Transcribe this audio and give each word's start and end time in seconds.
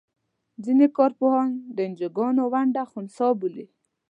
ځینې 0.63 0.87
کار 0.97 1.11
پوهان 1.19 1.49
د 1.75 1.77
انجوګانو 1.87 2.43
ونډه 2.53 2.83
خنثی 2.91 3.29
بولي. 3.39 3.65